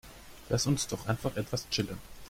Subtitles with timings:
[0.49, 1.99] Lass uns doch einfach etwas chillen.